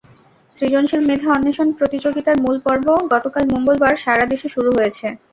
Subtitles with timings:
[0.57, 5.07] সৃজনশীল মেধা অন্বেষণ প্রতিযোগিতার মূল পর্ব গতকাল মঙ্গলবার সারা দেশে শুরু হয়েছে।